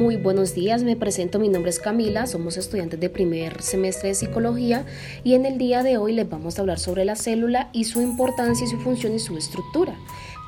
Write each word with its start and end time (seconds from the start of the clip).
Muy 0.00 0.16
buenos 0.16 0.54
días, 0.54 0.82
me 0.82 0.96
presento, 0.96 1.38
mi 1.38 1.50
nombre 1.50 1.68
es 1.68 1.78
Camila, 1.78 2.26
somos 2.26 2.56
estudiantes 2.56 2.98
de 2.98 3.10
primer 3.10 3.60
semestre 3.60 4.08
de 4.08 4.14
psicología 4.14 4.86
y 5.24 5.34
en 5.34 5.44
el 5.44 5.58
día 5.58 5.82
de 5.82 5.98
hoy 5.98 6.14
les 6.14 6.26
vamos 6.26 6.56
a 6.56 6.62
hablar 6.62 6.78
sobre 6.78 7.04
la 7.04 7.16
célula 7.16 7.68
y 7.74 7.84
su 7.84 8.00
importancia 8.00 8.66
su 8.66 8.78
función 8.78 9.14
y 9.14 9.18
su 9.18 9.36
estructura. 9.36 9.94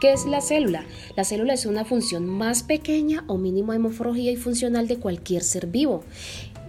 ¿Qué 0.03 0.13
es 0.13 0.27
la 0.27 0.41
célula? 0.41 0.85
La 1.15 1.23
célula 1.23 1.55
es 1.55 1.65
una 1.65 1.85
función 1.85 2.27
más 2.27 2.65
pequeña 2.65 3.23
o 3.29 3.39
mínima 3.39 3.75
de 3.75 3.79
morfología 3.79 4.33
y 4.33 4.37
funcional 4.37 4.89
de 4.89 4.99
cualquier 4.99 5.45
ser 5.45 5.69
vivo 5.69 6.03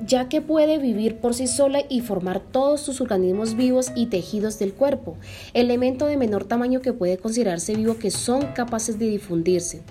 ya 0.05 0.27
que 0.27 0.41
puede 0.41 0.79
vivir 0.79 1.18
por 1.18 1.33
sí 1.33 1.47
sola 1.47 1.82
y 1.88 2.01
formar 2.01 2.39
todos 2.39 2.82
sus 2.82 3.01
organismos 3.01 3.55
vivos 3.55 3.91
y 3.96 4.07
tejidos 4.07 4.59
del 4.59 4.73
cuerpo, 4.73 5.15
elemento 5.54 6.07
de 6.07 6.18
menor 6.18 6.46
tamaño 6.46 6.82
que 6.82 6.93
puede 6.93 7.18
considerarse 7.18 7.75
vivo 7.75 7.97
que 7.97 8.11
son 8.11 8.47
capaces 8.54 9.00
de 9.00 9.07
difundirse. 9.07 9.81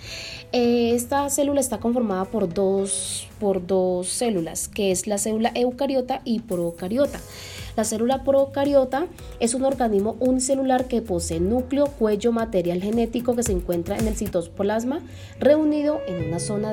Eh, 0.53 0.93
esta 0.95 1.29
célula 1.31 1.61
está 1.61 1.79
conformada 1.79 2.25
por 2.27 2.53
dos, 2.53 3.29
por 3.41 3.67
dos 3.67 4.09
células, 4.09 4.69
que 4.69 4.91
es 4.91 5.07
la 5.07 5.19
célula 5.19 5.53
eucariota 5.55 6.21
y 6.25 6.41
procariota. 6.41 7.21
La 7.77 7.85
célula 7.85 8.23
procariota 8.23 9.07
es 9.41 9.55
un 9.55 9.65
organismo 9.65 10.17
unicelular 10.21 10.89
que 10.89 11.01
posee 11.01 11.41
núcleo, 11.41 11.87
cuello, 11.87 12.31
material 12.31 12.83
genético 12.83 13.35
que 13.35 13.43
se 13.43 13.53
encuentra 13.53 13.97
en 13.97 14.07
el 14.09 14.15
citoplasma 14.15 15.01
reunido 15.41 16.01
en 16.07 16.29
una 16.29 16.39
zona 16.39 16.73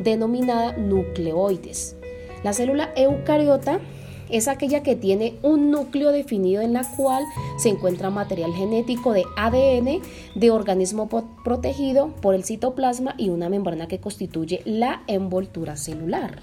denominada 0.00 0.76
nucleoides. 0.76 1.96
La 2.42 2.52
célula 2.52 2.90
eucariota 2.96 3.80
es 4.28 4.48
aquella 4.48 4.82
que 4.82 4.96
tiene 4.96 5.38
un 5.42 5.70
núcleo 5.70 6.10
definido 6.10 6.62
en 6.62 6.72
la 6.72 6.82
cual 6.96 7.22
se 7.56 7.68
encuentra 7.68 8.10
material 8.10 8.52
genético 8.54 9.12
de 9.12 9.24
ADN 9.36 10.00
de 10.34 10.50
organismo 10.50 11.08
protegido 11.44 12.08
por 12.20 12.34
el 12.34 12.42
citoplasma 12.42 13.14
y 13.18 13.28
una 13.28 13.48
membrana 13.48 13.86
que 13.86 14.00
constituye 14.00 14.62
la 14.64 15.02
envoltura 15.06 15.76
celular. 15.76 16.40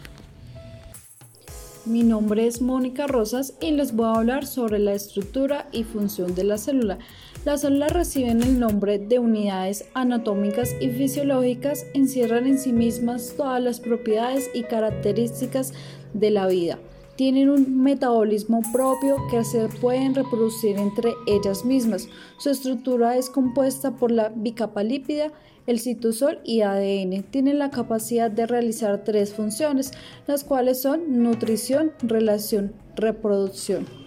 Mi 1.86 2.04
nombre 2.04 2.46
es 2.46 2.62
Mónica 2.62 3.08
Rosas 3.08 3.56
y 3.60 3.72
les 3.72 3.96
voy 3.96 4.06
a 4.06 4.20
hablar 4.20 4.46
sobre 4.46 4.78
la 4.78 4.94
estructura 4.94 5.68
y 5.72 5.84
función 5.84 6.36
de 6.36 6.44
la 6.44 6.60
célula. 6.60 7.00
Las 7.44 7.62
células 7.62 7.92
reciben 7.92 8.44
el 8.44 8.60
nombre 8.60 9.00
de 9.00 9.18
unidades 9.18 9.86
anatómicas 9.96 10.76
y 10.80 10.90
fisiológicas, 10.90 11.88
encierran 11.96 12.46
en 12.46 12.60
sí 12.60 12.72
mismas 12.72 13.34
todas 13.36 13.60
las 13.64 13.80
propiedades 13.80 14.52
y 14.54 14.62
características 14.62 15.74
de 16.14 16.30
la 16.30 16.46
vida. 16.46 16.78
Tienen 17.16 17.50
un 17.50 17.84
metabolismo 17.84 18.62
propio 18.72 19.18
que 19.30 19.44
se 19.44 19.68
pueden 19.68 20.16
reproducir 20.16 20.78
entre 20.78 21.14
ellas 21.28 21.66
mismas. 21.66 22.08
Su 22.38 22.50
estructura 22.50 23.18
es 23.18 23.30
compuesta 23.30 23.92
por 23.92 24.12
la 24.12 24.30
bicapa 24.30 24.84
lípida, 24.84 25.32
el 25.68 25.80
citosol 25.80 26.40
y 26.44 26.62
ADN. 26.62 27.24
Tienen 27.24 27.60
la 27.60 27.70
capacidad 27.70 28.32
de 28.32 28.48
realizar 28.48 29.04
tres 29.04 29.34
funciones, 29.34 29.92
las 30.28 30.44
cuales 30.44 30.82
son 30.82 31.22
nutrición, 31.22 31.92
relación, 32.02 32.74
reproducción. 32.96 34.01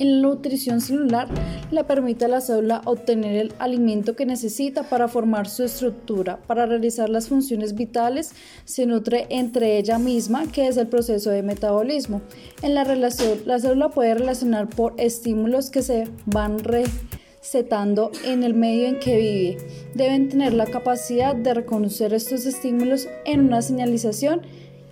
En 0.00 0.22
la 0.22 0.28
nutrición 0.28 0.80
celular 0.80 1.28
le 1.70 1.84
permite 1.84 2.24
a 2.24 2.28
la 2.28 2.40
célula 2.40 2.80
obtener 2.86 3.36
el 3.36 3.52
alimento 3.58 4.16
que 4.16 4.24
necesita 4.24 4.82
para 4.82 5.08
formar 5.08 5.46
su 5.46 5.62
estructura. 5.62 6.38
Para 6.46 6.64
realizar 6.64 7.10
las 7.10 7.28
funciones 7.28 7.74
vitales 7.74 8.32
se 8.64 8.86
nutre 8.86 9.26
entre 9.28 9.76
ella 9.76 9.98
misma, 9.98 10.50
que 10.50 10.68
es 10.68 10.78
el 10.78 10.86
proceso 10.86 11.28
de 11.28 11.42
metabolismo. 11.42 12.22
En 12.62 12.74
la 12.74 12.84
relación, 12.84 13.40
la 13.44 13.58
célula 13.58 13.90
puede 13.90 14.14
relacionar 14.14 14.70
por 14.70 14.94
estímulos 14.96 15.68
que 15.68 15.82
se 15.82 16.08
van 16.24 16.60
recetando 16.60 18.10
en 18.24 18.42
el 18.42 18.54
medio 18.54 18.86
en 18.86 19.00
que 19.00 19.18
vive. 19.18 19.58
Deben 19.94 20.30
tener 20.30 20.54
la 20.54 20.64
capacidad 20.64 21.36
de 21.36 21.52
reconocer 21.52 22.14
estos 22.14 22.46
estímulos 22.46 23.06
en 23.26 23.40
una 23.40 23.60
señalización 23.60 24.40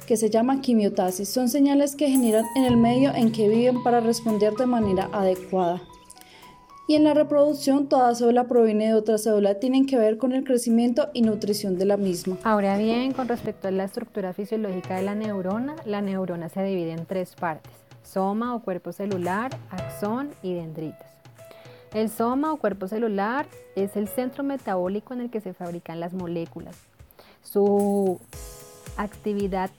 que 0.08 0.16
se 0.16 0.30
llama 0.30 0.62
quimiotasis. 0.62 1.28
Son 1.28 1.50
señales 1.50 1.94
que 1.94 2.08
generan 2.08 2.46
en 2.56 2.64
el 2.64 2.78
medio 2.78 3.14
en 3.14 3.30
que 3.30 3.46
viven 3.46 3.82
para 3.82 4.00
responder 4.00 4.54
de 4.54 4.64
manera 4.64 5.10
adecuada. 5.12 5.82
Y 6.86 6.94
en 6.94 7.04
la 7.04 7.12
reproducción, 7.12 7.90
toda 7.90 8.14
célula 8.14 8.44
proviene 8.44 8.86
de 8.86 8.94
otra 8.94 9.18
célula, 9.18 9.56
tienen 9.60 9.84
que 9.84 9.98
ver 9.98 10.16
con 10.16 10.32
el 10.32 10.44
crecimiento 10.44 11.10
y 11.12 11.20
nutrición 11.20 11.76
de 11.76 11.84
la 11.84 11.98
misma. 11.98 12.38
Ahora 12.42 12.78
bien, 12.78 13.12
con 13.12 13.28
respecto 13.28 13.68
a 13.68 13.70
la 13.70 13.84
estructura 13.84 14.32
fisiológica 14.32 14.96
de 14.96 15.02
la 15.02 15.14
neurona, 15.14 15.76
la 15.84 16.00
neurona 16.00 16.48
se 16.48 16.62
divide 16.62 16.92
en 16.92 17.04
tres 17.04 17.34
partes, 17.34 17.74
soma 18.02 18.54
o 18.54 18.62
cuerpo 18.62 18.92
celular, 18.92 19.54
axón 19.68 20.30
y 20.42 20.54
dendritas. 20.54 21.12
El 21.92 22.08
soma 22.08 22.54
o 22.54 22.56
cuerpo 22.56 22.88
celular 22.88 23.46
es 23.76 23.94
el 23.94 24.08
centro 24.08 24.42
metabólico 24.42 25.12
en 25.12 25.20
el 25.20 25.30
que 25.30 25.42
se 25.42 25.52
fabrican 25.52 26.00
las 26.00 26.14
moléculas. 26.14 26.76
Su 27.42 28.18
actividad 28.98 29.70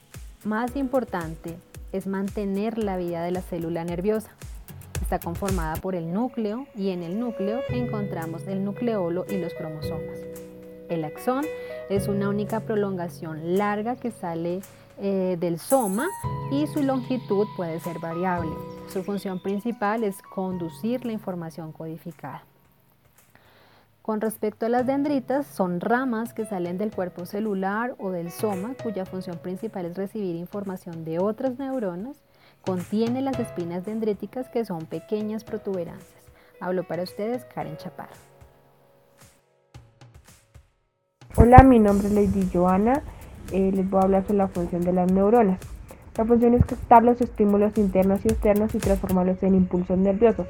más 0.43 0.75
importante 0.75 1.55
es 1.91 2.07
mantener 2.07 2.77
la 2.77 2.97
vida 2.97 3.23
de 3.23 3.31
la 3.31 3.41
célula 3.41 3.83
nerviosa. 3.83 4.31
Está 5.01 5.19
conformada 5.19 5.75
por 5.75 5.95
el 5.95 6.11
núcleo 6.13 6.67
y 6.75 6.89
en 6.89 7.03
el 7.03 7.19
núcleo 7.19 7.59
encontramos 7.69 8.47
el 8.47 8.63
nucleolo 8.63 9.25
y 9.29 9.37
los 9.37 9.53
cromosomas. 9.53 10.19
El 10.89 11.03
axón 11.03 11.45
es 11.89 12.07
una 12.07 12.29
única 12.29 12.61
prolongación 12.61 13.57
larga 13.57 13.95
que 13.95 14.11
sale 14.11 14.61
eh, 14.99 15.37
del 15.39 15.59
soma 15.59 16.07
y 16.51 16.67
su 16.67 16.83
longitud 16.83 17.47
puede 17.55 17.79
ser 17.79 17.99
variable. 17.99 18.51
Su 18.91 19.03
función 19.03 19.39
principal 19.39 20.03
es 20.03 20.21
conducir 20.21 21.05
la 21.05 21.11
información 21.11 21.71
codificada. 21.71 22.43
Con 24.09 24.21
respecto 24.21 24.65
a 24.65 24.69
las 24.69 24.87
dendritas, 24.87 25.45
son 25.45 25.79
ramas 25.79 26.33
que 26.33 26.43
salen 26.43 26.79
del 26.79 26.89
cuerpo 26.89 27.27
celular 27.27 27.93
o 27.99 28.09
del 28.09 28.31
soma, 28.31 28.73
cuya 28.81 29.05
función 29.05 29.37
principal 29.37 29.85
es 29.85 29.95
recibir 29.95 30.35
información 30.35 31.05
de 31.05 31.19
otras 31.19 31.59
neuronas. 31.59 32.17
Contiene 32.65 33.21
las 33.21 33.39
espinas 33.39 33.85
dendríticas, 33.85 34.49
que 34.49 34.65
son 34.65 34.87
pequeñas 34.87 35.43
protuberancias. 35.43 36.23
Hablo 36.59 36.87
para 36.87 37.03
ustedes 37.03 37.45
Karen 37.53 37.77
Chaparro. 37.77 38.15
Hola, 41.35 41.61
mi 41.61 41.77
nombre 41.77 42.07
es 42.07 42.13
Lady 42.15 42.49
Joana. 42.51 43.03
Eh, 43.51 43.71
les 43.71 43.87
voy 43.87 43.99
a 43.99 44.05
hablar 44.05 44.23
sobre 44.23 44.37
la 44.39 44.47
función 44.47 44.81
de 44.81 44.91
las 44.91 45.11
neuronas. 45.11 45.59
La 46.17 46.25
función 46.25 46.55
es 46.55 46.65
captar 46.65 47.03
los 47.03 47.21
estímulos 47.21 47.77
internos 47.77 48.25
y 48.25 48.29
externos 48.29 48.73
y 48.73 48.79
transformarlos 48.79 49.43
en 49.43 49.53
impulsos 49.53 49.99
nerviosos. 49.99 50.47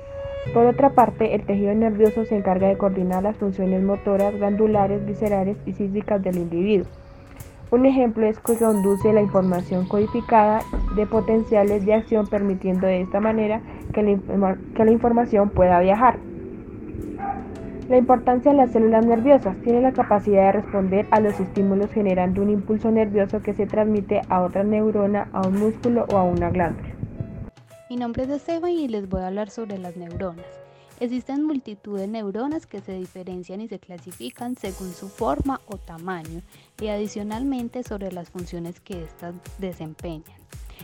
Por 0.53 0.65
otra 0.65 0.89
parte, 0.89 1.35
el 1.35 1.45
tejido 1.45 1.75
nervioso 1.75 2.25
se 2.25 2.35
encarga 2.35 2.67
de 2.67 2.77
coordinar 2.77 3.21
las 3.21 3.37
funciones 3.37 3.83
motoras, 3.83 4.33
glandulares, 4.35 5.05
viscerales 5.05 5.57
y 5.65 5.73
físicas 5.73 6.23
del 6.23 6.37
individuo. 6.37 6.87
Un 7.71 7.85
ejemplo 7.85 8.25
es 8.25 8.39
que 8.39 8.55
conduce 8.55 9.13
la 9.13 9.21
información 9.21 9.87
codificada 9.87 10.61
de 10.95 11.05
potenciales 11.05 11.85
de 11.85 11.93
acción 11.93 12.25
permitiendo 12.25 12.87
de 12.87 13.01
esta 13.01 13.19
manera 13.19 13.61
que 13.93 14.01
la 14.01 14.91
información 14.91 15.51
pueda 15.51 15.79
viajar. 15.79 16.17
La 17.87 17.97
importancia 17.97 18.51
de 18.51 18.57
las 18.57 18.71
células 18.71 19.05
nerviosas 19.05 19.55
tiene 19.63 19.81
la 19.81 19.91
capacidad 19.91 20.45
de 20.45 20.61
responder 20.61 21.05
a 21.11 21.19
los 21.19 21.39
estímulos 21.39 21.91
generando 21.91 22.41
un 22.41 22.49
impulso 22.49 22.89
nervioso 22.89 23.41
que 23.41 23.53
se 23.53 23.67
transmite 23.67 24.21
a 24.29 24.41
otra 24.41 24.63
neurona, 24.63 25.27
a 25.31 25.47
un 25.47 25.59
músculo 25.59 26.05
o 26.11 26.17
a 26.17 26.23
una 26.23 26.49
glándula. 26.49 26.98
Mi 27.89 27.95
nombre 27.95 28.21
es 28.21 28.29
Esteban 28.29 28.69
y 28.69 28.87
les 28.87 29.09
voy 29.09 29.21
a 29.21 29.27
hablar 29.27 29.49
sobre 29.49 29.79
las 29.79 29.97
neuronas. 29.97 30.45
Existen 30.99 31.43
multitud 31.43 31.97
de 31.97 32.05
neuronas 32.05 32.67
que 32.67 32.81
se 32.81 32.93
diferencian 32.93 33.61
y 33.61 33.67
se 33.67 33.79
clasifican 33.79 34.55
según 34.55 34.93
su 34.93 35.09
forma 35.09 35.59
o 35.65 35.77
tamaño 35.77 36.43
y 36.79 36.89
adicionalmente 36.89 37.81
sobre 37.81 38.11
las 38.11 38.29
funciones 38.29 38.79
que 38.79 39.05
éstas 39.05 39.33
desempeñan. 39.57 40.37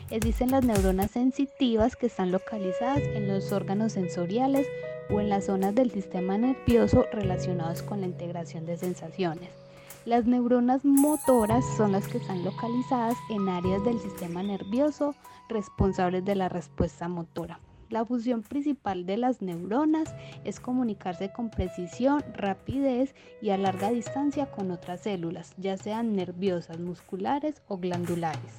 Existen 0.10 0.50
las 0.50 0.66
neuronas 0.66 1.12
sensitivas 1.12 1.96
que 1.96 2.08
están 2.08 2.32
localizadas 2.32 3.04
en 3.04 3.28
los 3.28 3.52
órganos 3.52 3.94
sensoriales 3.94 4.66
o 5.12 5.22
en 5.22 5.30
las 5.30 5.46
zonas 5.46 5.76
del 5.76 5.92
sistema 5.92 6.40
nervioso 6.40 7.06
relacionados 7.12 7.84
con 7.84 8.02
la 8.02 8.08
integración 8.08 8.66
de 8.66 8.78
sensaciones. 8.78 9.65
Las 10.06 10.28
neuronas 10.28 10.86
motoras 10.86 11.66
son 11.78 11.94
las 11.94 12.08
que 12.08 12.20
están 12.20 12.46
localizadas 12.46 13.18
en 13.32 13.50
áreas 13.50 13.84
del 13.84 14.00
sistema 14.00 14.44
nervioso 14.44 15.16
responsables 15.50 16.24
de 16.24 16.36
la 16.36 16.48
respuesta 16.48 17.08
motora. 17.08 17.60
La 17.90 18.06
función 18.06 18.44
principal 18.44 19.08
de 19.08 19.18
las 19.18 19.42
neuronas 19.42 20.14
es 20.44 20.60
comunicarse 20.60 21.32
con 21.32 21.50
precisión, 21.50 22.24
rapidez 22.36 23.16
y 23.42 23.50
a 23.50 23.58
larga 23.58 23.90
distancia 23.90 24.46
con 24.46 24.70
otras 24.70 25.02
células, 25.02 25.56
ya 25.58 25.76
sean 25.76 26.16
nerviosas, 26.16 26.80
musculares 26.80 27.64
o 27.68 27.80
glandulares. 27.80 28.58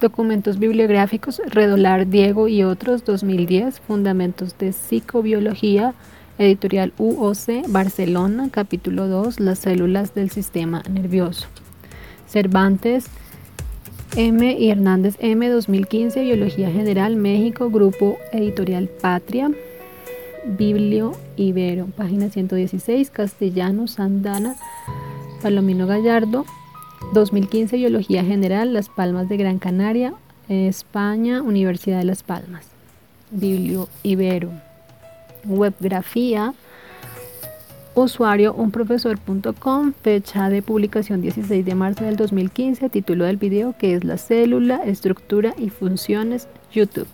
Documentos 0.00 0.60
bibliográficos, 0.60 1.42
Redolar, 1.46 2.06
Diego 2.06 2.46
y 2.46 2.62
otros, 2.62 3.04
2010, 3.04 3.80
Fundamentos 3.80 4.56
de 4.56 4.72
Psicobiología, 4.72 5.94
Editorial 6.38 6.92
UOC, 6.98 7.68
Barcelona, 7.68 8.48
capítulo 8.50 9.06
2, 9.06 9.38
Las 9.38 9.60
células 9.60 10.14
del 10.14 10.30
sistema 10.30 10.82
nervioso. 10.90 11.46
Cervantes 12.26 13.06
M. 14.16 14.56
y 14.58 14.70
Hernández 14.70 15.16
M. 15.20 15.48
2015, 15.48 16.22
Biología 16.22 16.70
General, 16.70 17.14
México, 17.16 17.70
Grupo 17.70 18.18
Editorial 18.32 18.88
Patria. 18.88 19.50
Biblio 20.46 21.12
Ibero, 21.36 21.86
página 21.86 22.28
116, 22.28 23.10
Castellano, 23.10 23.86
Sandana, 23.86 24.56
Palomino 25.40 25.86
Gallardo, 25.86 26.44
2015 27.14 27.76
Biología 27.76 28.24
General, 28.24 28.72
Las 28.72 28.88
Palmas 28.88 29.28
de 29.28 29.36
Gran 29.38 29.58
Canaria, 29.58 30.14
España, 30.48 31.42
Universidad 31.42 31.98
de 31.98 32.04
Las 32.04 32.22
Palmas. 32.22 32.66
Biblio 33.30 33.88
Ibero. 34.02 34.50
Webgrafía, 35.46 36.54
usuario 37.94 38.54
unprofesor.com, 38.54 39.92
fecha 40.02 40.48
de 40.48 40.62
publicación 40.62 41.20
16 41.22 41.64
de 41.64 41.74
marzo 41.74 42.04
del 42.04 42.16
2015, 42.16 42.88
título 42.88 43.24
del 43.24 43.36
video 43.36 43.74
que 43.78 43.94
es 43.94 44.04
la 44.04 44.18
célula, 44.18 44.82
estructura 44.84 45.54
y 45.58 45.70
funciones 45.70 46.48
YouTube. 46.72 47.08